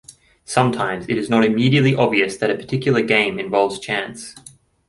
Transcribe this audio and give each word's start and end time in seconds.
Sometimes 0.45 1.05
it 1.09 1.15
is 1.19 1.29
not 1.29 1.45
immediately 1.45 1.93
obvious 1.93 2.35
that 2.37 2.49
a 2.49 2.55
particular 2.57 3.03
game 3.03 3.37
involves 3.37 3.77
chance. 3.77 4.33